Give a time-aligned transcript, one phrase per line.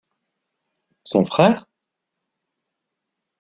[1.03, 1.67] Son frère?